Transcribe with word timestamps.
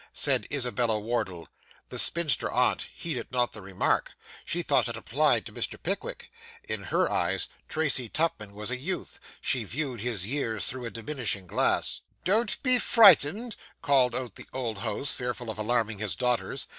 said 0.13 0.47
Isabella 0.51 0.99
Wardle. 0.99 1.47
The 1.89 1.99
spinster 1.99 2.49
aunt 2.49 2.87
heeded 2.95 3.31
not 3.31 3.53
the 3.53 3.61
remark; 3.61 4.13
she 4.43 4.63
thought 4.63 4.87
it 4.87 4.97
applied 4.97 5.45
to 5.45 5.51
Mr. 5.53 5.77
Pickwick. 5.79 6.31
In 6.67 6.85
her 6.85 7.07
eyes 7.07 7.47
Tracy 7.69 8.09
Tupman 8.09 8.55
was 8.55 8.71
a 8.71 8.77
youth; 8.77 9.19
she 9.41 9.63
viewed 9.63 10.01
his 10.01 10.25
years 10.25 10.65
through 10.65 10.85
a 10.85 10.89
diminishing 10.89 11.45
glass. 11.45 12.01
'Don't 12.23 12.63
be 12.63 12.79
frightened,' 12.79 13.55
called 13.83 14.15
out 14.15 14.37
the 14.37 14.47
old 14.53 14.79
host, 14.79 15.13
fearful 15.13 15.51
of 15.51 15.59
alarming 15.59 15.99
his 15.99 16.15
daughters. 16.15 16.65